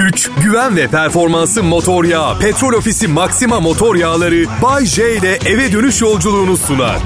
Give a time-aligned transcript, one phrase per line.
[0.00, 2.38] güç, güven ve performansı motor yağı.
[2.38, 6.96] Petrol Ofisi Maxima motor yağları Bay J ile eve dönüş yolculuğunu sunar.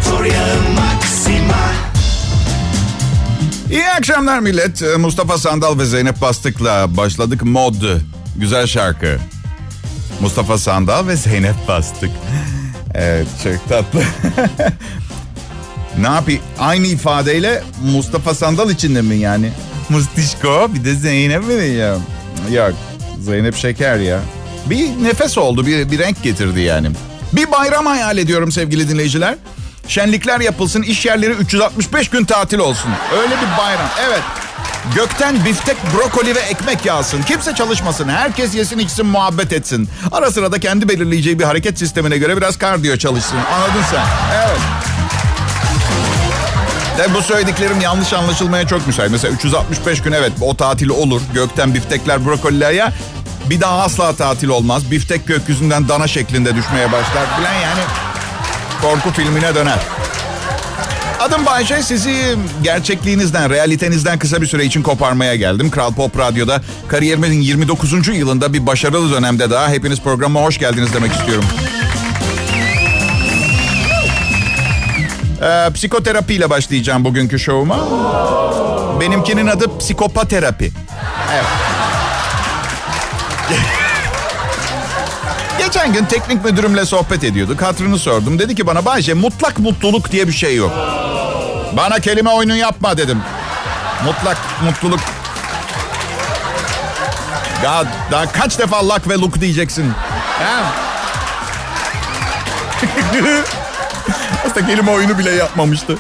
[3.71, 4.83] İyi akşamlar millet.
[4.99, 7.75] Mustafa Sandal ve Zeynep Bastık'la başladık mod.
[8.37, 9.19] Güzel şarkı.
[10.21, 12.11] Mustafa Sandal ve Zeynep Bastık.
[12.95, 14.03] Evet çok tatlı.
[15.99, 16.43] ne yapayım?
[16.59, 19.53] Aynı ifadeyle Mustafa Sandal içinde mi yani?
[19.89, 22.03] Mustişko bir de Zeynep mi diyeceğim?
[22.53, 22.73] Yok
[23.21, 24.21] Zeynep Şeker ya.
[24.67, 26.91] Bir nefes oldu bir, bir renk getirdi yani.
[27.33, 29.35] Bir bayram hayal ediyorum sevgili dinleyiciler.
[29.89, 32.91] Şenlikler yapılsın, iş yerleri 365 gün tatil olsun.
[33.23, 33.89] Öyle bir bayram.
[34.09, 34.23] Evet.
[34.95, 37.23] Gökten biftek, brokoli ve ekmek yağsın.
[37.23, 38.09] Kimse çalışmasın.
[38.09, 39.89] Herkes yesin, içsin, muhabbet etsin.
[40.13, 43.37] Ara sıra da kendi belirleyeceği bir hareket sistemine göre biraz kardiyo çalışsın.
[43.55, 44.05] Anladın sen?
[44.35, 44.84] Evet.
[46.99, 49.11] De bu söylediklerim yanlış anlaşılmaya çok müsait.
[49.11, 51.21] Mesela 365 gün evet o tatil olur.
[51.35, 52.93] Gökten biftekler, brokoliler ya.
[53.51, 54.91] Bir daha asla tatil olmaz.
[54.91, 57.81] Biftek gökyüzünden dana şeklinde düşmeye başlar filan yani
[58.83, 59.79] korku filmine döner.
[61.21, 65.71] Adım Bayşe sizi gerçekliğinizden, realitenizden kısa bir süre için koparmaya geldim.
[65.71, 68.09] Kral Pop Radyo'da kariyerimin 29.
[68.09, 71.45] yılında bir başarılı dönemde daha hepiniz programa hoş geldiniz demek istiyorum.
[75.45, 77.79] Ee, psikoterapiyle başlayacağım bugünkü şovuma.
[79.01, 80.73] Benimkinin adı psikopaterapi.
[81.33, 81.45] Evet.
[85.59, 87.63] Geçen gün teknik müdürümle sohbet ediyorduk.
[87.63, 88.39] Hatırını sordum.
[88.39, 90.73] Dedi ki bana Bayce mutlak mutluluk diye bir şey yok.
[91.77, 93.23] Bana kelime oyunu yapma dedim.
[94.05, 95.01] Mutlak mutluluk.
[97.65, 99.93] Ya daha kaç defa luck ve look diyeceksin?
[100.39, 100.65] Ha?
[104.47, 105.99] Aslında kelime oyunu bile yapmamıştı.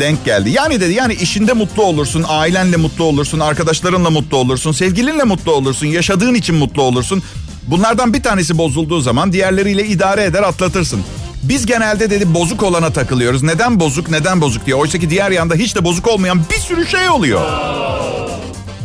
[0.00, 0.50] Denk geldi.
[0.50, 5.86] Yani dedi yani işinde mutlu olursun, ailenle mutlu olursun, arkadaşlarınla mutlu olursun, sevgilinle mutlu olursun,
[5.86, 7.22] yaşadığın için mutlu olursun.
[7.66, 11.00] Bunlardan bir tanesi bozulduğu zaman diğerleriyle idare eder atlatırsın.
[11.42, 13.42] Biz genelde dedi bozuk olana takılıyoruz.
[13.42, 14.76] Neden bozuk, neden bozuk diye.
[14.76, 17.40] Oysa ki diğer yanda hiç de bozuk olmayan bir sürü şey oluyor.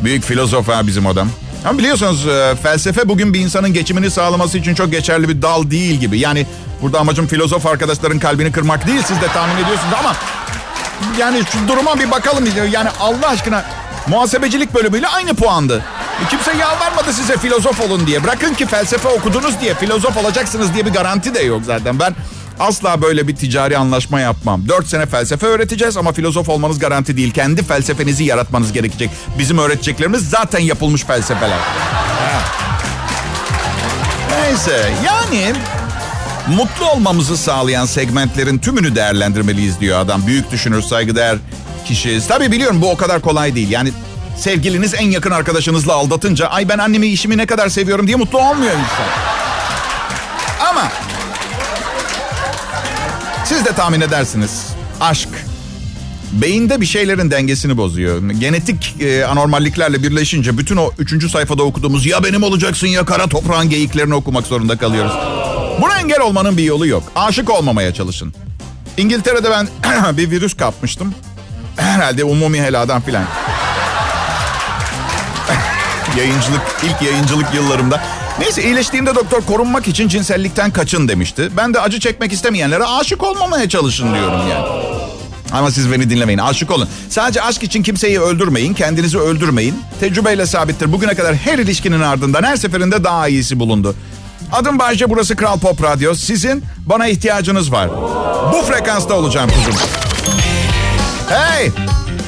[0.03, 1.29] Büyük filozof ha bizim adam.
[1.65, 5.99] Ama biliyorsunuz e, felsefe bugün bir insanın geçimini sağlaması için çok geçerli bir dal değil
[5.99, 6.19] gibi.
[6.19, 6.45] Yani
[6.81, 10.15] burada amacım filozof arkadaşların kalbini kırmak değil siz de tahmin ediyorsunuz ama...
[11.19, 12.45] Yani şu duruma bir bakalım.
[12.71, 13.65] Yani Allah aşkına
[14.07, 15.83] muhasebecilik bölümüyle aynı puandı.
[16.25, 18.23] E, kimse yalvarmadı size filozof olun diye.
[18.23, 21.99] Bırakın ki felsefe okudunuz diye filozof olacaksınız diye bir garanti de yok zaten.
[21.99, 22.15] Ben
[22.59, 24.67] asla böyle bir ticari anlaşma yapmam.
[24.67, 27.31] Dört sene felsefe öğreteceğiz ama filozof olmanız garanti değil.
[27.31, 29.09] Kendi felsefenizi yaratmanız gerekecek.
[29.39, 31.59] Bizim öğreteceklerimiz zaten yapılmış felsefeler.
[34.31, 35.53] Neyse yani
[36.47, 40.27] mutlu olmamızı sağlayan segmentlerin tümünü değerlendirmeliyiz diyor adam.
[40.27, 41.37] Büyük düşünür, saygıdeğer
[41.85, 42.19] kişi.
[42.27, 43.69] Tabii biliyorum bu o kadar kolay değil.
[43.69, 43.91] Yani
[44.37, 48.71] sevgiliniz en yakın arkadaşınızla aldatınca ay ben annemi işimi ne kadar seviyorum diye mutlu olmuyor
[48.71, 49.42] insan.
[53.45, 54.67] Siz de tahmin edersiniz.
[55.01, 55.29] Aşk.
[56.31, 58.29] Beyinde bir şeylerin dengesini bozuyor.
[58.29, 63.69] Genetik e, anormalliklerle birleşince bütün o üçüncü sayfada okuduğumuz ya benim olacaksın ya kara toprağın
[63.69, 65.13] geyiklerini okumak zorunda kalıyoruz.
[65.81, 67.03] Buna engel olmanın bir yolu yok.
[67.15, 68.33] Aşık olmamaya çalışın.
[68.97, 69.67] İngiltere'de ben
[70.17, 71.13] bir virüs kapmıştım.
[71.75, 73.23] Herhalde umumi heladan filan.
[76.17, 78.03] yayıncılık, ilk yayıncılık yıllarımda.
[78.39, 81.49] Neyse iyileştiğimde doktor korunmak için cinsellikten kaçın demişti.
[81.57, 84.65] Ben de acı çekmek istemeyenlere aşık olmamaya çalışın diyorum yani.
[85.51, 86.39] Ama siz beni dinlemeyin.
[86.39, 86.89] Aşık olun.
[87.09, 88.73] Sadece aşk için kimseyi öldürmeyin.
[88.73, 89.75] Kendinizi öldürmeyin.
[89.99, 90.91] Tecrübeyle sabittir.
[90.93, 93.95] Bugüne kadar her ilişkinin ardından her seferinde daha iyisi bulundu.
[94.51, 96.15] Adım Bayce burası Kral Pop Radyo.
[96.15, 97.89] Sizin bana ihtiyacınız var.
[98.53, 99.73] Bu frekansta olacağım kuzum.
[101.29, 101.71] Hey!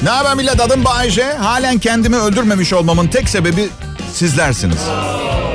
[0.02, 1.24] Ne haber millet adım Bayce.
[1.32, 3.68] Halen kendimi öldürmemiş olmamın tek sebebi
[4.14, 4.78] sizlersiniz.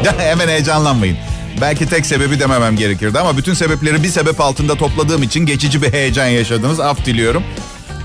[0.18, 1.18] Hemen heyecanlanmayın.
[1.62, 5.94] Belki tek sebebi dememem gerekirdi ama bütün sebepleri bir sebep altında topladığım için geçici bir
[5.94, 6.80] heyecan yaşadınız.
[6.80, 7.44] Af diliyorum.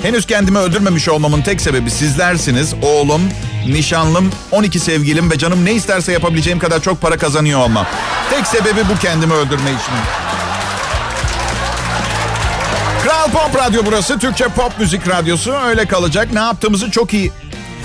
[0.02, 2.74] Henüz kendimi öldürmemiş olmamın tek sebebi sizlersiniz.
[2.82, 3.22] Oğlum,
[3.68, 7.86] nişanlım, 12 sevgilim ve canım ne isterse yapabileceğim kadar çok para kazanıyor olmam.
[8.30, 9.94] Tek sebebi bu kendimi öldürme işim.
[13.02, 14.18] Kral Pop Radyo burası.
[14.18, 15.52] Türkçe pop müzik radyosu.
[15.52, 16.32] Öyle kalacak.
[16.32, 17.32] Ne yaptığımızı çok iyi...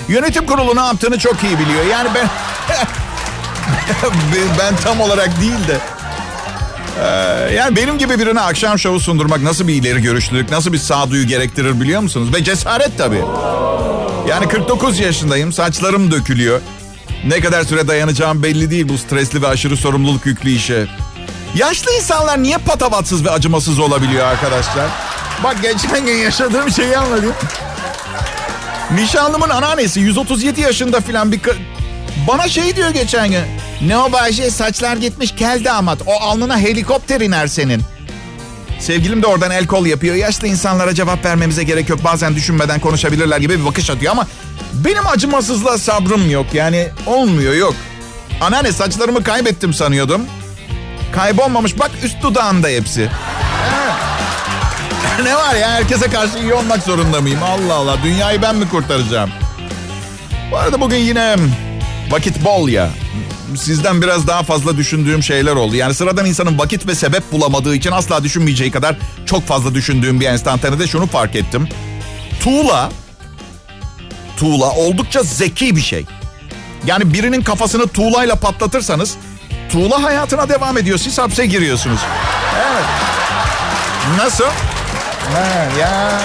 [0.08, 1.86] Yönetim kurulu ne yaptığını çok iyi biliyor.
[1.86, 2.28] Yani ben...
[4.60, 5.78] ben tam olarak değil de...
[7.00, 11.28] Ee, yani benim gibi birine akşam şovu sundurmak nasıl bir ileri görüşlülük, nasıl bir sağduyu
[11.28, 12.34] gerektirir biliyor musunuz?
[12.34, 13.22] Ve cesaret tabii.
[14.30, 16.62] Yani 49 yaşındayım, saçlarım dökülüyor.
[17.26, 20.88] Ne kadar süre dayanacağım belli değil bu stresli ve aşırı sorumluluk yüklü işe.
[21.56, 24.88] Yaşlı insanlar niye patavatsız ve acımasız olabiliyor arkadaşlar?
[25.44, 27.34] Bak geçen gün yaşadığım şeyi anladım.
[28.96, 31.40] Nişanlımın anneannesi 137 yaşında filan bir
[32.28, 33.44] Bana şey diyor geçen gün.
[33.82, 36.02] Ne o Bayce saçlar gitmiş kel damat.
[36.06, 37.82] O alnına helikopter iner senin.
[38.80, 40.16] Sevgilim de oradan el kol yapıyor.
[40.16, 42.04] Yaşlı insanlara cevap vermemize gerek yok.
[42.04, 44.28] Bazen düşünmeden konuşabilirler gibi bir bakış atıyor ama
[44.74, 46.46] benim acımasızlığa sabrım yok.
[46.54, 47.76] Yani olmuyor yok.
[48.42, 50.22] Anneanne saçlarımı kaybettim sanıyordum.
[51.12, 53.10] Kaybolmamış bak üst dudağında hepsi.
[55.24, 57.44] ne var ya herkese karşı iyi olmak zorunda mıyım?
[57.44, 59.30] Allah Allah dünyayı ben mi kurtaracağım?
[60.52, 61.36] Bu arada bugün yine
[62.12, 62.90] vakit bol ya.
[63.58, 65.76] Sizden biraz daha fazla düşündüğüm şeyler oldu.
[65.76, 70.26] Yani sıradan insanın vakit ve sebep bulamadığı için asla düşünmeyeceği kadar çok fazla düşündüğüm bir
[70.26, 71.70] enstantanede şunu fark ettim.
[72.44, 72.92] Tuğla,
[74.38, 76.06] tuğla oldukça zeki bir şey.
[76.86, 79.16] Yani birinin kafasını tuğlayla patlatırsanız
[79.72, 80.98] tuğla hayatına devam ediyor.
[80.98, 82.00] Siz hapse giriyorsunuz.
[82.56, 82.86] Evet.
[84.18, 84.46] Nasıl?
[85.34, 86.22] Ha, ya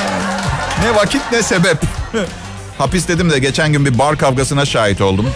[0.82, 1.78] ne vakit ne sebep.
[2.78, 5.30] Hapis dedim de geçen gün bir bar kavgasına şahit oldum.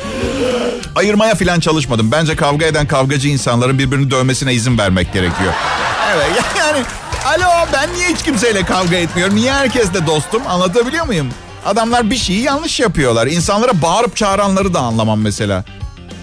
[0.97, 2.13] Ayırmaya falan çalışmadım.
[2.13, 5.53] Bence kavga eden kavgacı insanların birbirini dövmesine izin vermek gerekiyor.
[6.15, 6.85] Evet yani
[7.27, 9.37] alo ben niye hiç kimseyle kavga etmiyorum?
[9.37, 10.43] Niye herkesle dostum?
[10.49, 11.29] Anlatabiliyor muyum?
[11.67, 13.27] Adamlar bir şeyi yanlış yapıyorlar.
[13.27, 15.65] İnsanlara bağırıp çağıranları da anlamam mesela.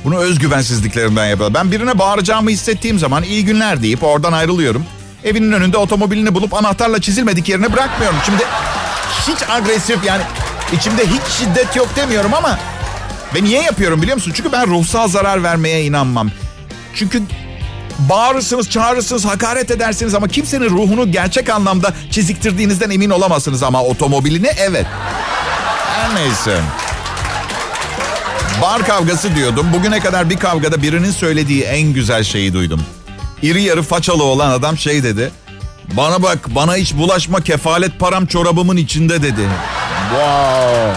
[0.05, 1.63] Bunu özgüvensizliklerinden yapıyorlar.
[1.63, 4.85] Ben birine bağıracağımı hissettiğim zaman iyi günler deyip oradan ayrılıyorum.
[5.23, 8.17] Evinin önünde otomobilini bulup anahtarla çizilmedik yerine bırakmıyorum.
[8.25, 8.43] Şimdi
[9.27, 10.21] hiç agresif yani
[10.73, 12.59] içimde hiç şiddet yok demiyorum ama
[13.35, 14.33] ve niye yapıyorum biliyor musun?
[14.35, 16.31] Çünkü ben ruhsal zarar vermeye inanmam.
[16.95, 17.21] Çünkü
[17.99, 24.85] bağırırsınız, çağırırsınız, hakaret edersiniz ama kimsenin ruhunu gerçek anlamda çiziktirdiğinizden emin olamazsınız ama otomobilini evet.
[25.95, 26.61] Her neyse.
[28.61, 29.67] Bar kavgası diyordum.
[29.73, 32.81] Bugüne kadar bir kavgada birinin söylediği en güzel şeyi duydum.
[33.41, 35.31] İri yarı façalı olan adam şey dedi.
[35.93, 39.41] Bana bak bana hiç bulaşma kefalet param çorabımın içinde dedi.
[40.09, 40.93] Wow.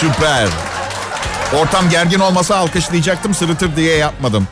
[0.00, 0.69] Süper.
[1.54, 4.48] Ortam gergin olmasa alkışlayacaktım sırıtır diye yapmadım.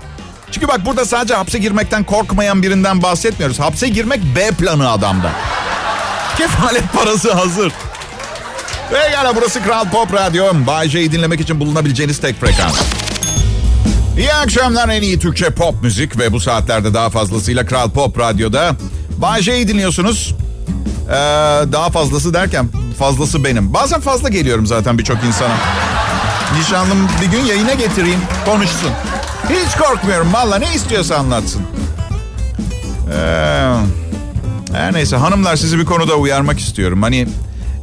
[0.50, 3.60] Çünkü bak burada sadece hapse girmekten korkmayan birinden bahsetmiyoruz.
[3.60, 5.30] Hapse girmek B planı adamda.
[6.38, 7.72] Kefalet parası hazır.
[8.92, 10.44] Ve yani burası Kral Pop Radyo.
[10.66, 12.80] Bay J'yi dinlemek için bulunabileceğiniz tek frekans.
[14.18, 18.76] İyi akşamlar en iyi Türkçe pop müzik ve bu saatlerde daha fazlasıyla Kral Pop Radyo'da.
[19.16, 20.34] Bay J'yi dinliyorsunuz.
[21.08, 21.12] Ee,
[21.72, 22.68] daha fazlası derken
[22.98, 23.74] fazlası benim.
[23.74, 25.54] Bazen fazla geliyorum zaten birçok insana.
[26.58, 28.90] Nişanlım bir gün yayına getireyim konuşsun.
[29.48, 31.62] Hiç korkmuyorum valla ne istiyorsa anlatsın.
[33.12, 33.74] Ee,
[34.72, 37.02] her neyse hanımlar sizi bir konuda uyarmak istiyorum.
[37.02, 37.28] Hani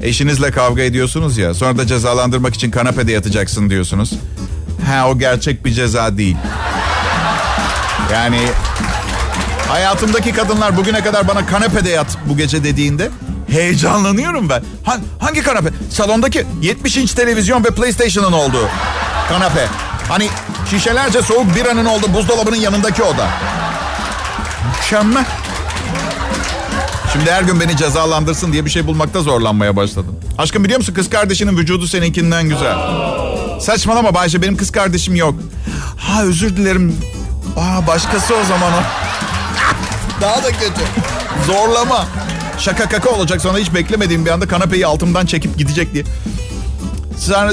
[0.02, 4.14] eşinizle kavga ediyorsunuz ya sonra da cezalandırmak için kanepede yatacaksın diyorsunuz.
[4.88, 6.38] Ha o gerçek bir ceza değil.
[8.14, 8.40] Yani
[9.68, 13.10] hayatımdaki kadınlar bugüne kadar bana kanepede yat bu gece dediğinde
[13.56, 14.64] heyecanlanıyorum ben.
[14.84, 15.70] Ha, hangi kanepe?
[15.92, 18.70] Salondaki 70 inç televizyon ve PlayStation'ın olduğu
[19.30, 19.68] kanepe.
[20.08, 20.30] Hani
[20.70, 23.28] şişelerce soğuk biranın olduğu buzdolabının yanındaki oda.
[24.82, 25.26] Mükemmel.
[27.14, 30.20] Şimdi her gün beni cezalandırsın diye bir şey bulmakta zorlanmaya başladım.
[30.38, 32.76] Aşkım biliyor musun kız kardeşinin vücudu seninkinden güzel.
[33.62, 35.36] Saçmalama Bayşe benim kız kardeşim yok.
[35.98, 36.98] Ha özür dilerim.
[37.58, 38.82] Aa başkası o zaman o.
[40.22, 40.82] Daha da kötü.
[41.48, 42.06] Zorlama.
[42.60, 46.04] Şaka kaka olacak sonra hiç beklemediğim bir anda kanapeyi altımdan çekip gidecek diye.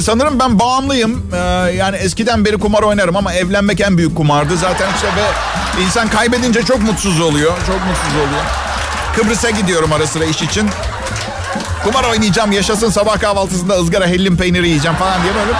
[0.00, 1.30] Sanırım ben bağımlıyım.
[1.34, 1.36] Ee,
[1.72, 4.56] yani eskiden beri kumar oynarım ama evlenmek en büyük kumardı.
[4.56, 7.52] Zaten işte ve insan kaybedince çok mutsuz oluyor.
[7.66, 8.42] Çok mutsuz oluyor.
[9.16, 10.70] Kıbrıs'a gidiyorum ara sıra iş için.
[11.84, 15.52] Kumar oynayacağım yaşasın sabah kahvaltısında ızgara hellim peyniri yiyeceğim falan diye böyle.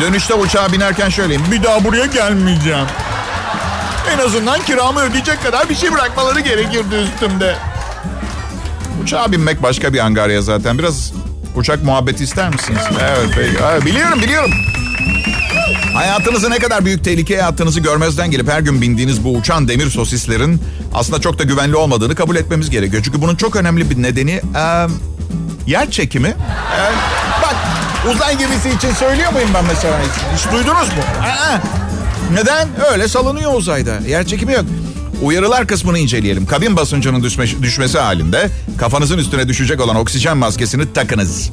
[0.00, 1.42] Dönüşte uçağa binerken şöyleyim.
[1.52, 2.86] Bir daha buraya gelmeyeceğim.
[4.14, 7.56] En azından kiramı ödeyecek kadar bir şey bırakmaları gerekirdi üstümde.
[9.08, 10.78] Uçağa binmek başka bir angarya zaten.
[10.78, 11.12] Biraz
[11.56, 12.80] uçak muhabbeti ister misiniz?
[13.02, 13.86] Evet, peki.
[13.86, 14.50] biliyorum biliyorum.
[15.94, 20.62] Hayatınızı ne kadar büyük tehlikeye attığınızı görmezden gelip her gün bindiğiniz bu uçan demir sosislerin
[20.94, 23.02] aslında çok da güvenli olmadığını kabul etmemiz gerekiyor.
[23.04, 24.86] Çünkü bunun çok önemli bir nedeni e,
[25.66, 26.28] yer çekimi.
[26.28, 26.82] E,
[27.42, 27.56] bak
[28.14, 29.98] uzay gemisi için söylüyor muyum ben mesela?
[30.36, 31.02] Hiç duydunuz mu?
[31.22, 31.58] Aa,
[32.32, 32.68] neden?
[32.92, 33.98] Öyle salınıyor uzayda.
[34.08, 34.64] Yer çekimi yok.
[35.22, 36.46] Uyarılar kısmını inceleyelim.
[36.46, 41.50] Kabin basıncının düşme, düşmesi halinde kafanızın üstüne düşecek olan oksijen maskesini takınız.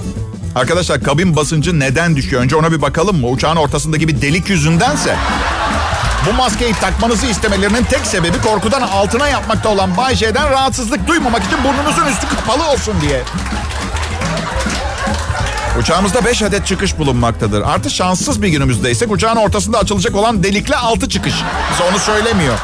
[0.55, 2.41] Arkadaşlar kabin basıncı neden düşüyor?
[2.41, 3.27] Önce ona bir bakalım mı?
[3.27, 5.15] Uçağın ortasındaki bir delik yüzündense.
[6.29, 11.57] Bu maskeyi takmanızı istemelerinin tek sebebi korkudan altına yapmakta olan Bay J'den rahatsızlık duymamak için
[11.63, 13.21] burnunuzun üstü kapalı olsun diye.
[15.79, 17.61] Uçağımızda 5 adet çıkış bulunmaktadır.
[17.61, 21.33] Artı şanssız bir günümüzdeysek uçağın ortasında açılacak olan delikle 6 çıkış.
[21.73, 22.55] Bize onu söylemiyor.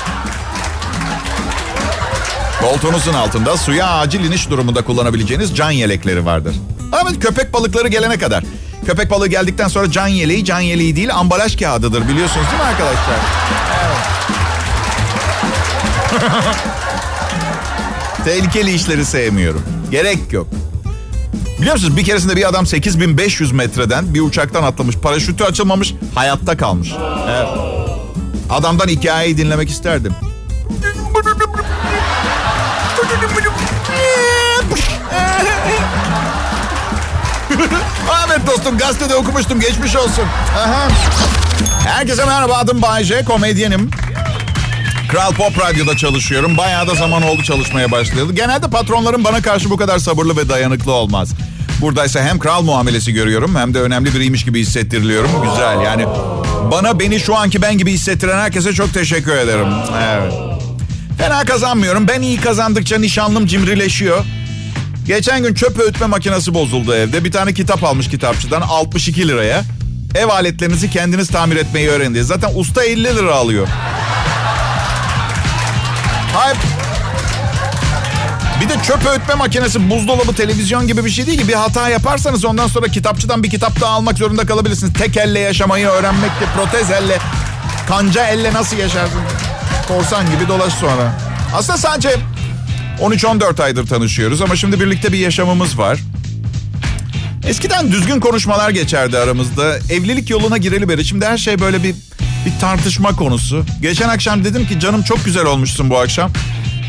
[2.62, 6.56] Koltuğunuzun altında suya acil iniş durumunda kullanabileceğiniz can yelekleri vardır.
[7.04, 8.44] Evet köpek balıkları gelene kadar.
[8.86, 13.16] Köpek balığı geldikten sonra can yeleği can yeleği değil ambalaj kağıdıdır biliyorsunuz değil mi arkadaşlar?
[18.26, 19.62] Tehlikeli işleri sevmiyorum.
[19.92, 20.48] Gerek yok.
[21.60, 24.96] Biliyor musunuz bir keresinde bir adam 8500 metreden bir uçaktan atlamış.
[24.96, 26.92] Paraşütü açılmamış hayatta kalmış.
[27.30, 27.48] Evet.
[28.50, 30.14] Adamdan hikayeyi dinlemek isterdim.
[38.28, 40.24] evet dostum gazetede okumuştum geçmiş olsun.
[40.58, 40.88] Aha.
[41.88, 43.90] Herkese merhaba adım Bayce komedyenim.
[45.12, 46.58] Kral Pop Radyo'da çalışıyorum.
[46.58, 48.34] Bayağı da zaman oldu çalışmaya başlayalı.
[48.34, 51.34] Genelde patronlarım bana karşı bu kadar sabırlı ve dayanıklı olmaz.
[51.82, 55.30] Buradaysa hem kral muamelesi görüyorum hem de önemli biriymiş gibi hissettiriliyorum.
[55.44, 56.06] Güzel yani.
[56.72, 59.68] Bana beni şu anki ben gibi hissettiren herkese çok teşekkür ederim.
[60.12, 60.34] Evet.
[61.18, 62.08] Fena kazanmıyorum.
[62.08, 64.26] Ben iyi kazandıkça nişanlım cimrileşiyor.
[65.12, 67.24] Geçen gün çöp öğütme makinesi bozuldu evde.
[67.24, 69.64] Bir tane kitap almış kitapçıdan 62 liraya.
[70.16, 72.24] Ev aletlerinizi kendiniz tamir etmeyi öğrenin diye.
[72.24, 73.68] Zaten usta 50 lira alıyor.
[76.34, 76.58] Hayır.
[78.62, 81.48] Bir de çöp öğütme makinesi, buzdolabı, televizyon gibi bir şey değil ki.
[81.48, 84.94] Bir hata yaparsanız ondan sonra kitapçıdan bir kitap daha almak zorunda kalabilirsiniz.
[84.94, 87.18] Tek elle yaşamayı öğrenmekte, protez elle,
[87.88, 89.22] kanca elle nasıl yaşarsın?
[89.88, 91.14] Korsan gibi dolaş sonra.
[91.56, 92.16] Aslında sadece
[93.02, 96.00] 13-14 aydır tanışıyoruz ama şimdi birlikte bir yaşamımız var.
[97.48, 99.78] Eskiden düzgün konuşmalar geçerdi aramızda.
[99.78, 101.96] Evlilik yoluna gireli beri şimdi her şey böyle bir
[102.46, 103.66] bir tartışma konusu.
[103.82, 106.32] Geçen akşam dedim ki canım çok güzel olmuşsun bu akşam.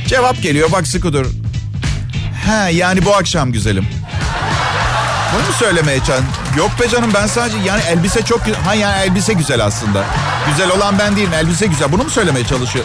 [0.07, 1.27] Cevap geliyor bak sıkı dur.
[2.47, 3.87] He yani bu akşam güzelim.
[5.35, 6.23] Bunu mu söylemeye can?
[6.59, 10.05] Yok be canım ben sadece yani elbise çok ha yani elbise güzel aslında.
[10.51, 11.93] Güzel olan ben değilim elbise güzel.
[11.93, 12.85] Bunu mu söylemeye çalışıyor?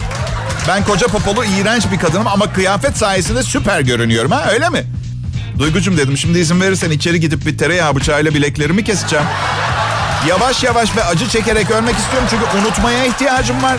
[0.68, 4.84] Ben koca popolu iğrenç bir kadınım ama kıyafet sayesinde süper görünüyorum ha öyle mi?
[5.58, 9.24] Duygucum dedim şimdi izin verirsen içeri gidip bir tereyağı bıçağıyla bileklerimi keseceğim.
[10.28, 13.76] Yavaş yavaş ve acı çekerek ölmek istiyorum çünkü unutmaya ihtiyacım var.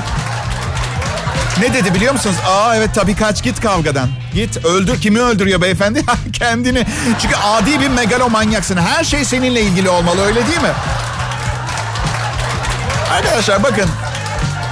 [1.59, 2.35] Ne dedi biliyor musunuz?
[2.47, 4.09] Aa evet tabii kaç git kavgadan.
[4.33, 6.05] Git öldür kimi öldürüyor beyefendi?
[6.33, 6.85] Kendini.
[7.21, 8.77] Çünkü adi bir megalomanyaksın.
[8.77, 10.71] Her şey seninle ilgili olmalı öyle değil mi?
[13.11, 13.85] Arkadaşlar bakın.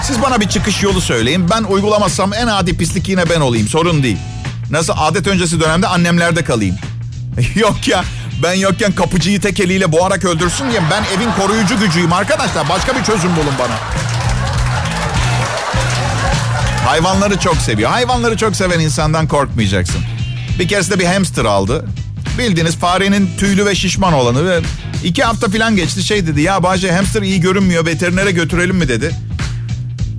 [0.07, 1.49] Siz bana bir çıkış yolu söyleyin.
[1.49, 3.67] Ben uygulamazsam en adi pislik yine ben olayım.
[3.67, 4.17] Sorun değil.
[4.71, 6.75] Nasıl adet öncesi dönemde annemlerde kalayım.
[7.55, 8.03] Yok ya
[8.43, 12.69] ben yokken kapıcıyı tek eliyle boğarak öldürsün diye ben evin koruyucu gücüyüm arkadaşlar.
[12.69, 13.75] Başka bir çözüm bulun bana.
[16.85, 17.89] Hayvanları çok seviyor.
[17.89, 20.01] Hayvanları çok seven insandan korkmayacaksın.
[20.59, 21.85] Bir keresinde bir hamster aldı.
[22.37, 24.49] Bildiğiniz farenin tüylü ve şişman olanı.
[24.49, 24.59] Ve
[25.03, 26.41] iki hafta falan geçti şey dedi.
[26.41, 29.26] Ya Bahçe hamster iyi görünmüyor veterinere götürelim mi dedi.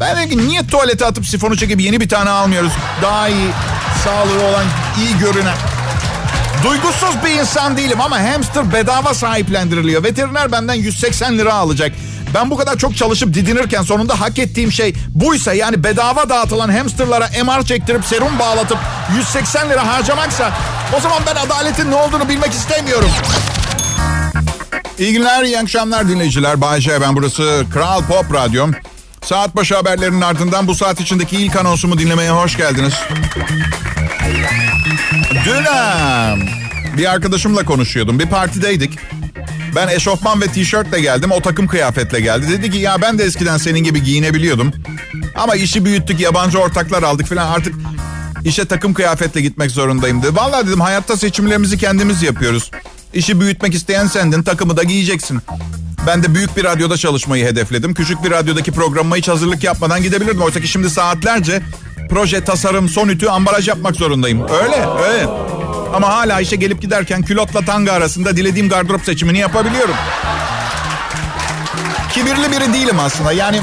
[0.00, 2.72] Ben dedim ki niye tuvalete atıp sifonu çekip yeni bir tane almıyoruz?
[3.02, 3.50] Daha iyi,
[4.04, 4.64] sağlığı olan,
[4.98, 5.56] iyi görünen.
[6.64, 10.04] Duygusuz bir insan değilim ama hamster bedava sahiplendiriliyor.
[10.04, 11.92] Veteriner benden 180 lira alacak.
[12.34, 17.28] Ben bu kadar çok çalışıp didinirken sonunda hak ettiğim şey buysa yani bedava dağıtılan hamsterlara
[17.44, 18.78] MR çektirip serum bağlatıp
[19.16, 20.52] 180 lira harcamaksa
[20.98, 23.10] o zaman ben adaletin ne olduğunu bilmek istemiyorum.
[24.98, 26.60] İyi günler, iyi akşamlar dinleyiciler.
[26.60, 28.66] Bayşe ben burası Kral Pop Radyo.
[29.28, 32.94] Saat başı haberlerinin ardından bu saat içindeki ilk anonsumu dinlemeye hoş geldiniz.
[35.44, 35.64] Dün
[36.98, 38.18] bir arkadaşımla konuşuyordum.
[38.18, 38.98] Bir partideydik.
[39.76, 41.30] Ben eşofman ve tişörtle geldim.
[41.32, 42.48] O takım kıyafetle geldi.
[42.48, 44.72] Dedi ki ya ben de eskiden senin gibi giyinebiliyordum.
[45.34, 47.52] Ama işi büyüttük, yabancı ortaklar aldık falan.
[47.52, 47.74] Artık
[48.44, 50.36] işe takım kıyafetle gitmek zorundayım dedi.
[50.36, 52.70] Vallahi dedim hayatta seçimlerimizi kendimiz yapıyoruz.
[53.14, 55.40] İşi büyütmek isteyen sendin, takımı da giyeceksin.
[56.08, 57.94] Ben de büyük bir radyoda çalışmayı hedefledim.
[57.94, 60.42] Küçük bir radyodaki programıma hiç hazırlık yapmadan gidebilirdim.
[60.42, 61.62] Oysa ki şimdi saatlerce
[62.10, 64.42] proje, tasarım, son ütü, ambalaj yapmak zorundayım.
[64.42, 65.26] Öyle, öyle.
[65.94, 69.94] Ama hala işe gelip giderken külotla tanga arasında dilediğim gardırop seçimini yapabiliyorum.
[72.12, 73.32] Kibirli biri değilim aslında.
[73.32, 73.60] Yani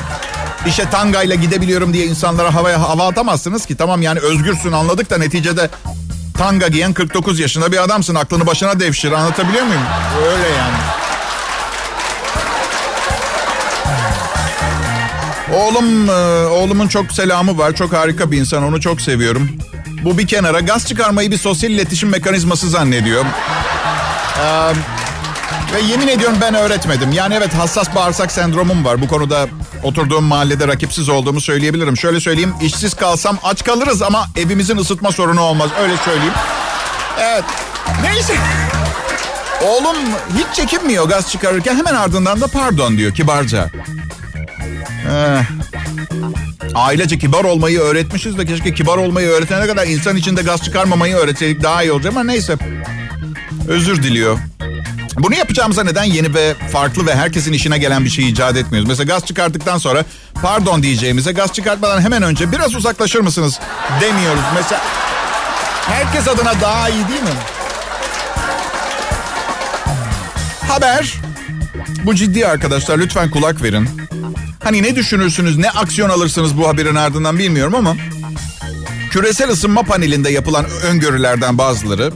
[0.68, 3.75] işe tangayla gidebiliyorum diye insanlara havaya hava atamazsınız ki.
[3.75, 5.70] Tamam yani özgürsün anladık da neticede
[6.38, 8.16] tanga giyen 49 yaşında bir adamsın.
[8.16, 9.84] Aklını başına devşir anlatabiliyor muyum?
[10.28, 10.95] Öyle yani.
[15.54, 17.74] Oğlum, e, oğlumun çok selamı var.
[17.74, 18.64] Çok harika bir insan.
[18.64, 19.50] Onu çok seviyorum.
[20.04, 20.60] Bu bir kenara.
[20.60, 23.25] Gaz çıkarmayı bir sosyal iletişim mekanizması zannediyor.
[23.25, 24.72] Ee,
[25.75, 27.12] ve yemin ediyorum ben öğretmedim.
[27.12, 29.02] Yani evet hassas bağırsak sendromum var.
[29.02, 29.48] Bu konuda
[29.84, 31.98] oturduğum mahallede rakipsiz olduğumu söyleyebilirim.
[31.98, 32.54] Şöyle söyleyeyim.
[32.62, 35.70] işsiz kalsam aç kalırız ama evimizin ısıtma sorunu olmaz.
[35.82, 36.34] Öyle söyleyeyim.
[37.20, 37.44] Evet.
[38.04, 38.34] Neyse.
[39.64, 39.98] Oğlum
[40.38, 43.70] hiç çekinmiyor gaz çıkarırken hemen ardından da pardon diyor kibarca.
[45.12, 45.41] Ee,
[46.75, 51.63] ailece kibar olmayı öğretmişiz de keşke kibar olmayı öğretene kadar insan içinde gaz çıkarmamayı öğretseydik
[51.63, 52.55] daha iyi olacak ama neyse.
[53.67, 54.39] Özür diliyor.
[55.17, 58.89] Bunu yapacağımıza neden yeni ve farklı ve herkesin işine gelen bir şey icat etmiyoruz?
[58.89, 60.05] Mesela gaz çıkarttıktan sonra
[60.41, 63.59] pardon diyeceğimize gaz çıkartmadan hemen önce biraz uzaklaşır mısınız
[64.01, 64.41] demiyoruz.
[64.55, 64.81] Mesela
[65.88, 67.29] herkes adına daha iyi değil mi?
[70.67, 71.13] Haber.
[72.03, 73.89] Bu ciddi arkadaşlar lütfen kulak verin.
[74.65, 77.95] Hani ne düşünürsünüz, ne aksiyon alırsınız bu haberin ardından bilmiyorum ama
[79.12, 82.12] küresel ısınma panelinde yapılan öngörülerden bazıları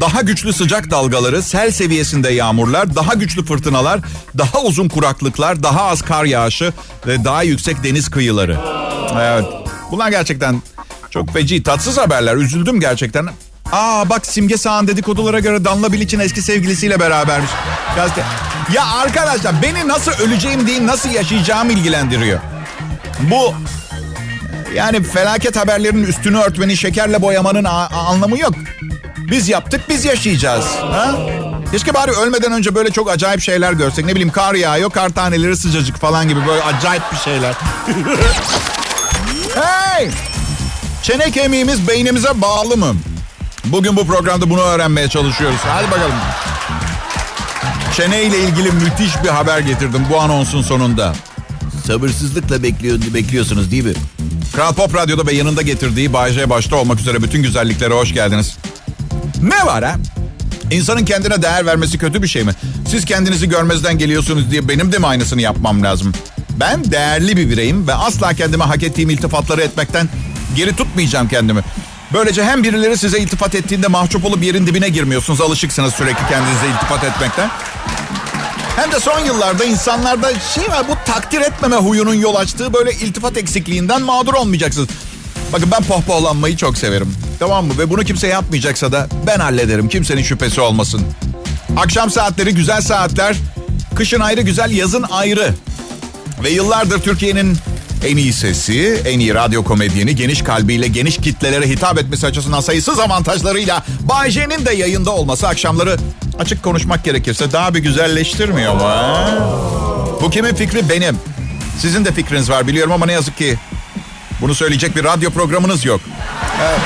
[0.00, 4.00] daha güçlü sıcak dalgaları, sel seviyesinde yağmurlar, daha güçlü fırtınalar,
[4.38, 6.72] daha uzun kuraklıklar, daha az kar yağışı
[7.06, 8.58] ve daha yüksek deniz kıyıları.
[9.20, 9.44] Evet.
[9.90, 10.62] Bunlar gerçekten
[11.10, 12.36] çok feci, tatsız haberler.
[12.36, 13.28] Üzüldüm gerçekten.
[13.72, 17.50] Aa bak Simge Sağan dedikodulara göre Danla Bilic'in eski sevgilisiyle berabermiş.
[17.96, 18.24] Gazete.
[18.72, 22.38] Ya arkadaşlar beni nasıl öleceğim değil nasıl yaşayacağım ilgilendiriyor.
[23.20, 23.54] Bu
[24.74, 28.54] yani felaket haberlerin üstünü örtmenin şekerle boyamanın anlamı yok.
[29.16, 30.64] Biz yaptık biz yaşayacağız.
[30.80, 31.14] Ha?
[31.70, 34.04] Keşke bari ölmeden önce böyle çok acayip şeyler görsek.
[34.04, 37.54] Ne bileyim kar yağıyor, kar taneleri sıcacık falan gibi böyle acayip bir şeyler.
[39.54, 40.10] hey!
[41.02, 42.94] Çene kemiğimiz beynimize bağlı mı?
[43.64, 45.58] Bugün bu programda bunu öğrenmeye çalışıyoruz.
[45.62, 46.14] Hadi bakalım.
[47.96, 51.14] Çene ile ilgili müthiş bir haber getirdim bu anonsun sonunda.
[51.86, 53.92] Sabırsızlıkla bekliyor, bekliyorsunuz değil mi?
[54.56, 58.56] Kral Pop Radyo'da ve yanında getirdiği Bay J başta olmak üzere bütün güzelliklere hoş geldiniz.
[59.42, 59.94] Ne var ha?
[60.70, 62.52] İnsanın kendine değer vermesi kötü bir şey mi?
[62.88, 66.12] Siz kendinizi görmezden geliyorsunuz diye benim de mi aynısını yapmam lazım?
[66.60, 70.08] Ben değerli bir bireyim ve asla kendime hak ettiğim iltifatları etmekten
[70.56, 71.60] geri tutmayacağım kendimi.
[72.12, 75.40] Böylece hem birileri size iltifat ettiğinde mahcup olup yerin dibine girmiyorsunuz.
[75.40, 77.50] Alışıksınız sürekli kendinize iltifat etmekten.
[78.76, 83.36] Hem de son yıllarda insanlarda şey var bu takdir etmeme huyunun yol açtığı böyle iltifat
[83.36, 84.88] eksikliğinden mağdur olmayacaksınız.
[85.52, 87.14] Bakın ben pohpohlanmayı çok severim.
[87.38, 87.78] Tamam mı?
[87.78, 89.88] Ve bunu kimse yapmayacaksa da ben hallederim.
[89.88, 91.02] Kimsenin şüphesi olmasın.
[91.76, 93.36] Akşam saatleri güzel saatler.
[93.94, 95.54] Kışın ayrı güzel, yazın ayrı.
[96.42, 97.56] Ve yıllardır Türkiye'nin
[98.04, 103.00] en iyi sesi, en iyi radyo komedyeni, geniş kalbiyle geniş kitlelere hitap etmesi açısından sayısız
[103.00, 105.96] avantajlarıyla Bay J'nin de yayında olması akşamları
[106.38, 108.90] açık konuşmak gerekirse daha bir güzelleştirmiyor mu?
[110.22, 110.88] Bu kimin fikri?
[110.88, 111.18] Benim.
[111.78, 113.58] Sizin de fikriniz var biliyorum ama ne yazık ki
[114.40, 116.00] bunu söyleyecek bir radyo programınız yok.
[116.62, 116.80] Evet.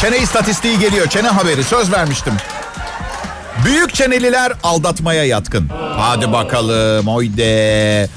[0.00, 1.06] Çene istatistiği geliyor.
[1.06, 1.64] Çene haberi.
[1.64, 2.32] Söz vermiştim.
[3.64, 5.70] Büyük çeneliler aldatmaya yatkın.
[5.96, 8.08] Hadi bakalım oyde.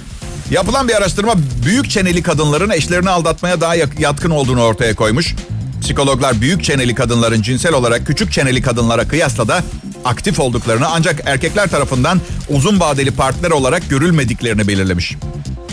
[0.51, 1.33] Yapılan bir araştırma
[1.65, 5.35] büyük çeneli kadınların eşlerini aldatmaya daha yatkın olduğunu ortaya koymuş.
[5.81, 9.63] Psikologlar büyük çeneli kadınların cinsel olarak küçük çeneli kadınlara kıyasla da
[10.05, 15.15] aktif olduklarını ancak erkekler tarafından uzun vadeli partner olarak görülmediklerini belirlemiş.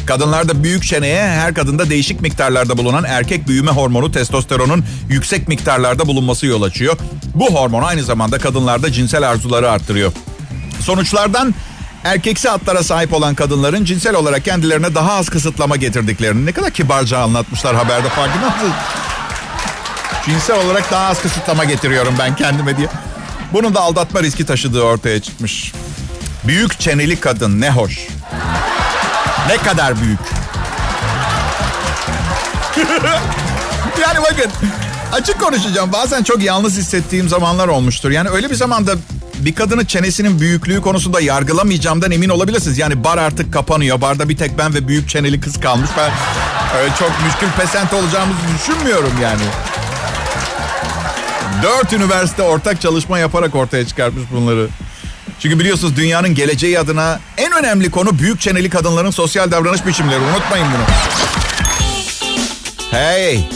[0.06, 6.46] Kadınlarda büyük çeneye her kadında değişik miktarlarda bulunan erkek büyüme hormonu testosteronun yüksek miktarlarda bulunması
[6.46, 6.96] yol açıyor.
[7.34, 10.12] Bu hormon aynı zamanda kadınlarda cinsel arzuları arttırıyor.
[10.80, 11.54] Sonuçlardan
[12.04, 17.18] erkeksi hatlara sahip olan kadınların cinsel olarak kendilerine daha az kısıtlama getirdiklerini ne kadar kibarca
[17.18, 18.72] anlatmışlar haberde farkında mısınız?
[20.26, 22.88] Cinsel olarak daha az kısıtlama getiriyorum ben kendime diye.
[23.52, 25.72] Bunun da aldatma riski taşıdığı ortaya çıkmış.
[26.44, 28.08] Büyük çeneli kadın ne hoş.
[29.48, 30.20] Ne kadar büyük.
[34.02, 34.50] yani bakın
[35.12, 35.92] açık konuşacağım.
[35.92, 38.10] Bazen çok yalnız hissettiğim zamanlar olmuştur.
[38.10, 38.92] Yani öyle bir zamanda
[39.44, 42.78] bir kadının çenesinin büyüklüğü konusunda yargılamayacağımdan emin olabilirsiniz.
[42.78, 44.00] Yani bar artık kapanıyor.
[44.00, 45.90] Barda bir tek ben ve büyük çeneli kız kalmış.
[45.96, 46.10] Ben
[46.80, 49.42] öyle çok müşkül pesent olacağımızı düşünmüyorum yani.
[51.62, 54.68] Dört üniversite ortak çalışma yaparak ortaya çıkartmış bunları.
[55.40, 60.20] Çünkü biliyorsunuz dünyanın geleceği adına en önemli konu büyük çeneli kadınların sosyal davranış biçimleri.
[60.20, 60.84] Unutmayın bunu.
[62.90, 63.48] Hey,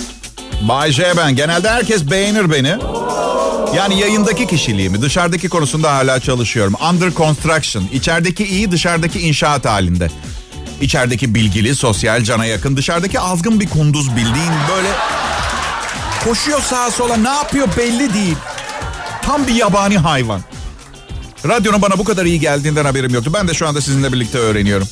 [0.68, 1.36] Bay J ben.
[1.36, 2.76] Genelde herkes beğenir beni.
[3.76, 6.74] Yani yayındaki kişiliğimi, dışarıdaki konusunda hala çalışıyorum.
[6.90, 7.84] Under construction.
[7.92, 10.10] İçerideki iyi, dışarıdaki inşaat halinde.
[10.80, 12.76] İçerideki bilgili, sosyal, cana yakın.
[12.76, 14.88] Dışarıdaki azgın bir kunduz bildiğin böyle...
[16.24, 18.36] Koşuyor sağa sola ne yapıyor belli değil.
[19.22, 20.40] Tam bir yabani hayvan.
[21.48, 23.30] Radyonun bana bu kadar iyi geldiğinden haberim yoktu.
[23.34, 24.88] Ben de şu anda sizinle birlikte öğreniyorum.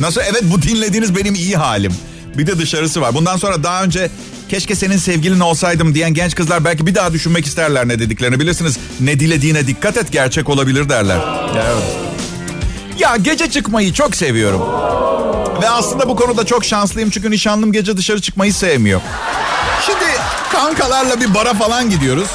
[0.00, 0.20] Nasıl?
[0.20, 1.92] Evet bu dinlediğiniz benim iyi halim.
[2.38, 3.14] Bir de dışarısı var.
[3.14, 4.10] Bundan sonra daha önce
[4.48, 8.40] keşke senin sevgilin olsaydım diyen genç kızlar belki bir daha düşünmek isterler ne dediklerini.
[8.40, 11.18] Bilirsiniz ne dilediğine dikkat et gerçek olabilir derler.
[11.54, 11.96] Evet.
[12.98, 14.62] Ya gece çıkmayı çok seviyorum.
[15.62, 19.00] Ve aslında bu konuda çok şanslıyım çünkü nişanlım gece dışarı çıkmayı sevmiyor.
[19.86, 20.04] Şimdi
[20.52, 22.28] kankalarla bir bara falan gidiyoruz.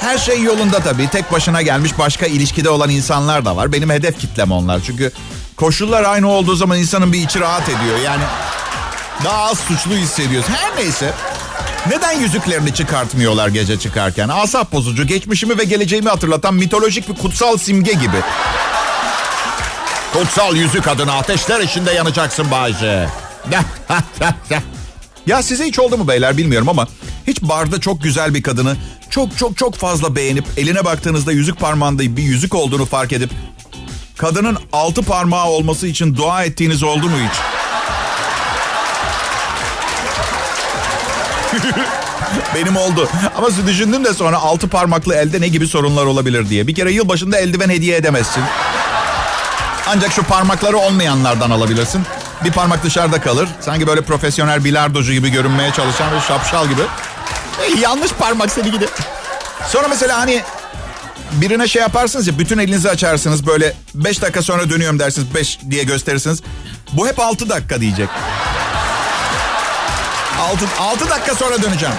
[0.00, 1.08] Her şey yolunda tabii.
[1.08, 3.72] Tek başına gelmiş başka ilişkide olan insanlar da var.
[3.72, 4.80] Benim hedef kitlem onlar.
[4.86, 5.12] Çünkü
[5.56, 7.98] koşullar aynı olduğu zaman insanın bir içi rahat ediyor.
[8.04, 8.22] Yani
[9.24, 10.48] daha az suçlu hissediyoruz.
[10.48, 11.12] Her neyse.
[11.88, 14.28] Neden yüzüklerini çıkartmıyorlar gece çıkarken?
[14.28, 18.16] Asap bozucu, geçmişimi ve geleceğimi hatırlatan mitolojik bir kutsal simge gibi.
[20.12, 23.08] Kutsal yüzük adına ateşler içinde yanacaksın Bayce.
[25.26, 26.86] ya size hiç oldu mu beyler bilmiyorum ama
[27.26, 28.76] hiç barda çok güzel bir kadını
[29.10, 33.30] çok çok çok fazla beğenip eline baktığınızda yüzük parmağında bir yüzük olduğunu fark edip
[34.16, 37.49] kadının altı parmağı olması için dua ettiğiniz oldu mu hiç?
[42.54, 43.08] Benim oldu.
[43.36, 46.66] Ama düşündüm de sonra altı parmaklı elde ne gibi sorunlar olabilir diye.
[46.66, 48.42] Bir kere yılbaşında eldiven hediye edemezsin.
[49.88, 52.02] Ancak şu parmakları olmayanlardan alabilirsin.
[52.44, 53.48] Bir parmak dışarıda kalır.
[53.60, 56.82] Sanki böyle profesyonel bilardocu gibi görünmeye çalışan bir şapşal gibi.
[57.62, 58.88] E, yanlış parmak seni gidi.
[59.68, 60.42] Sonra mesela hani
[61.32, 65.84] birine şey yaparsınız ya bütün elinizi açarsınız böyle 5 dakika sonra dönüyorum dersiniz 5 diye
[65.84, 66.42] gösterirsiniz.
[66.92, 68.08] Bu hep 6 dakika diyecek.
[70.40, 71.94] 6, 6 dakika sonra döneceğim.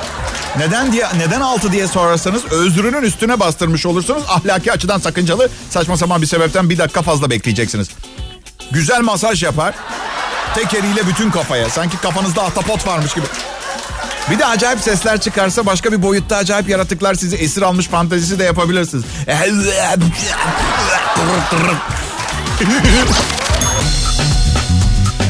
[0.58, 4.24] Neden diye neden 6 diye sorarsanız özrünün üstüne bastırmış olursunuz.
[4.30, 7.90] Ahlaki açıdan sakıncalı saçma sapan bir sebepten bir dakika fazla bekleyeceksiniz.
[8.72, 9.76] Güzel masaj yapar.
[10.56, 11.70] Tek eliyle bütün kafaya.
[11.70, 13.26] Sanki kafanızda atapot varmış gibi.
[14.32, 18.44] Bir de acayip sesler çıkarsa başka bir boyutta acayip yaratıklar sizi esir almış fantezisi de
[18.44, 19.04] yapabilirsiniz.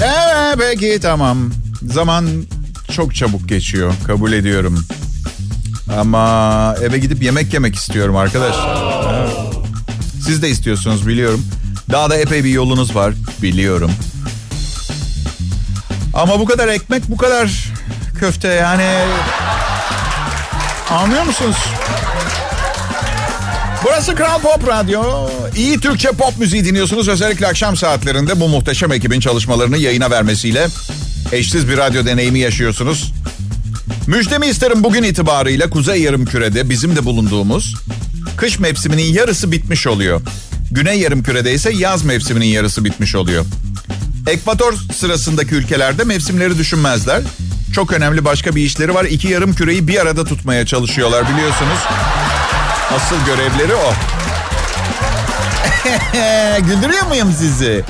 [0.03, 1.51] evet peki tamam.
[1.81, 2.45] Zaman
[2.91, 3.93] çok çabuk geçiyor.
[4.07, 4.85] Kabul ediyorum.
[5.99, 8.55] Ama eve gidip yemek yemek istiyorum arkadaş.
[10.25, 11.45] Siz de istiyorsunuz biliyorum.
[11.91, 13.91] Daha da epey bir yolunuz var biliyorum.
[16.13, 17.51] Ama bu kadar ekmek, bu kadar
[18.19, 18.87] köfte yani...
[20.89, 21.55] Anlıyor musunuz?
[23.85, 25.03] Burası Kral Pop Radyo.
[25.55, 27.07] İyi Türkçe pop müziği dinliyorsunuz.
[27.07, 30.67] Özellikle akşam saatlerinde bu muhteşem ekibin çalışmalarını yayına vermesiyle
[31.31, 33.13] eşsiz bir radyo deneyimi yaşıyorsunuz.
[34.07, 37.75] Müjdemi isterim bugün itibarıyla Kuzey Yarımküre'de bizim de bulunduğumuz
[38.37, 40.21] kış mevsiminin yarısı bitmiş oluyor.
[40.71, 43.45] Güney Yarımküre'de ise yaz mevsiminin yarısı bitmiş oluyor.
[44.27, 47.21] Ekvator sırasındaki ülkelerde mevsimleri düşünmezler.
[47.73, 49.05] Çok önemli başka bir işleri var.
[49.05, 51.79] İki yarım küreyi bir arada tutmaya çalışıyorlar biliyorsunuz.
[52.95, 53.93] Asıl görevleri o.
[56.67, 57.83] Güldürüyor muyum sizi?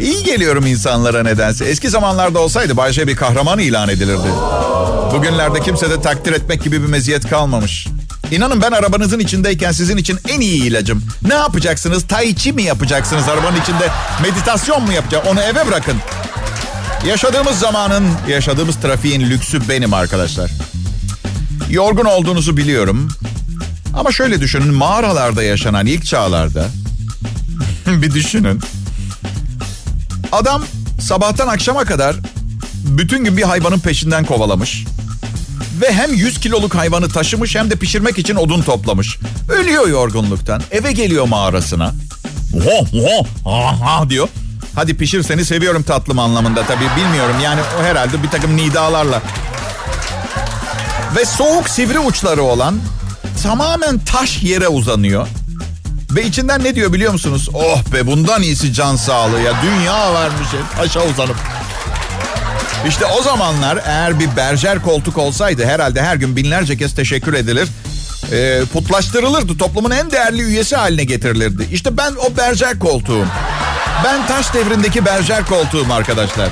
[0.00, 1.64] İyi geliyorum insanlara nedense.
[1.64, 4.28] Eski zamanlarda olsaydı Bayşe bir kahraman ilan edilirdi.
[5.12, 7.86] Bugünlerde kimse de takdir etmek gibi bir meziyet kalmamış.
[8.30, 11.02] İnanın ben arabanızın içindeyken sizin için en iyi ilacım.
[11.28, 12.06] Ne yapacaksınız?
[12.08, 13.88] Tai chi mi yapacaksınız arabanın içinde?
[14.22, 15.26] Meditasyon mu yapacak?
[15.26, 15.96] Onu eve bırakın.
[17.06, 20.50] Yaşadığımız zamanın, yaşadığımız trafiğin lüksü benim arkadaşlar.
[21.70, 23.08] Yorgun olduğunuzu biliyorum.
[23.94, 26.66] Ama şöyle düşünün mağaralarda yaşanan ilk çağlarda
[27.86, 28.60] bir düşünün.
[30.32, 30.64] Adam
[31.00, 32.16] sabahtan akşama kadar
[32.84, 34.84] bütün gün bir hayvanın peşinden kovalamış.
[35.80, 39.18] Ve hem 100 kiloluk hayvanı taşımış hem de pişirmek için odun toplamış.
[39.48, 40.62] Ölüyor yorgunluktan.
[40.70, 41.94] Eve geliyor mağarasına.
[42.56, 42.86] Oho,
[43.44, 44.28] oho, aha diyor.
[44.74, 47.36] Hadi pişir seni seviyorum tatlım anlamında tabii bilmiyorum.
[47.42, 49.22] Yani o herhalde bir takım nidalarla.
[51.16, 52.78] Ve soğuk sivri uçları olan
[53.42, 55.28] tamamen taş yere uzanıyor.
[56.10, 57.48] Ve içinden ne diyor biliyor musunuz?
[57.54, 59.52] Oh be bundan iyisi can sağlığı ya.
[59.62, 61.36] Dünya vermiş taşa uzanıp.
[62.88, 67.68] İşte o zamanlar eğer bir berjer koltuk olsaydı herhalde her gün binlerce kez teşekkür edilir.
[68.32, 69.58] E, putlaştırılırdı.
[69.58, 71.68] Toplumun en değerli üyesi haline getirilirdi.
[71.72, 73.26] İşte ben o berjer koltuğum.
[74.04, 76.48] Ben taş devrindeki berjer koltuğum arkadaşlar.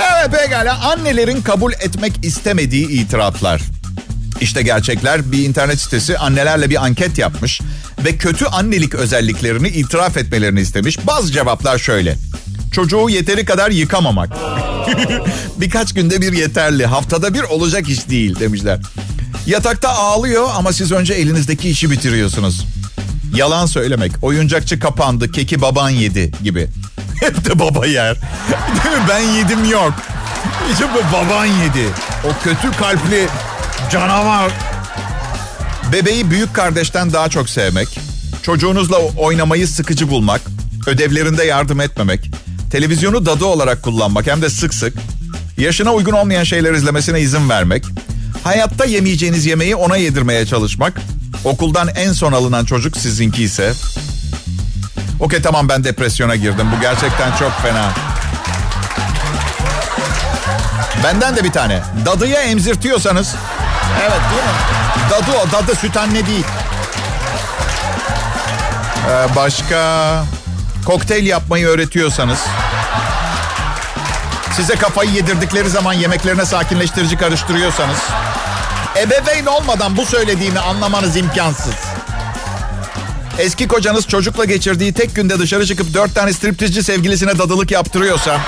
[0.00, 3.60] Evet pekala annelerin kabul etmek istemediği itiraflar.
[4.40, 7.60] İşte gerçekler bir internet sitesi annelerle bir anket yapmış
[8.04, 11.06] ve kötü annelik özelliklerini itiraf etmelerini istemiş.
[11.06, 12.16] Bazı cevaplar şöyle.
[12.72, 14.28] Çocuğu yeteri kadar yıkamamak.
[15.56, 16.86] Birkaç günde bir yeterli.
[16.86, 18.80] Haftada bir olacak iş değil demişler.
[19.46, 22.64] Yatakta ağlıyor ama siz önce elinizdeki işi bitiriyorsunuz.
[23.34, 24.12] Yalan söylemek.
[24.22, 26.68] Oyuncakçı kapandı, keki baban yedi gibi.
[27.20, 28.16] Hep de baba yer.
[28.84, 29.02] Değil mi?
[29.08, 29.94] Ben yedim yok.
[30.72, 31.88] İşte baban yedi.
[32.24, 33.28] O kötü kalpli
[33.90, 34.52] canavar.
[35.92, 38.00] Bebeği büyük kardeşten daha çok sevmek.
[38.42, 40.40] Çocuğunuzla oynamayı sıkıcı bulmak.
[40.86, 42.30] Ödevlerinde yardım etmemek.
[42.72, 44.94] Televizyonu dadı olarak kullanmak hem de sık sık.
[45.58, 47.84] Yaşına uygun olmayan şeyler izlemesine izin vermek.
[48.44, 51.00] Hayatta yemeyeceğiniz yemeği ona yedirmeye çalışmak.
[51.44, 53.72] Okuldan en son alınan çocuk sizinki ise.
[55.20, 56.66] Okey tamam ben depresyona girdim.
[56.76, 57.90] Bu gerçekten çok fena.
[61.04, 61.82] Benden de bir tane.
[62.06, 63.34] Dadıya emzirtiyorsanız.
[64.00, 65.10] Evet değil mi?
[65.10, 65.52] Dadı o.
[65.52, 66.44] Dadı süt anne değil.
[69.10, 70.22] Ee, başka
[70.86, 72.38] kokteyl yapmayı öğretiyorsanız.
[74.56, 77.98] Size kafayı yedirdikleri zaman yemeklerine sakinleştirici karıştırıyorsanız.
[78.96, 81.74] Ebeveyn olmadan bu söylediğimi anlamanız imkansız.
[83.38, 88.40] Eski kocanız çocukla geçirdiği tek günde dışarı çıkıp dört tane striptizci sevgilisine dadılık yaptırıyorsa...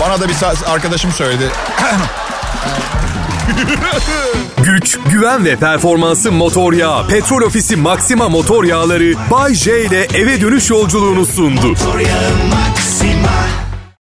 [0.00, 0.36] Bana da bir
[0.72, 1.50] arkadaşım söyledi.
[4.64, 7.08] Güç, güven ve performansı motor yağı.
[7.08, 11.66] Petrol Ofisi Maxima motor yağları Bay J ile eve dönüş yolculuğunu sundu.
[11.68, 13.63] Motor yağı Maxima.